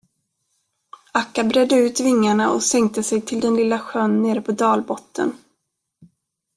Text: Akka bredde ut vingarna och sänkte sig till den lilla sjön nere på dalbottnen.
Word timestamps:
Akka 1.11 1.43
bredde 1.43 1.75
ut 1.75 1.99
vingarna 1.99 2.51
och 2.51 2.63
sänkte 2.63 3.03
sig 3.03 3.21
till 3.21 3.39
den 3.39 3.55
lilla 3.55 3.79
sjön 3.79 4.21
nere 4.21 4.41
på 4.41 4.51
dalbottnen. 4.51 5.33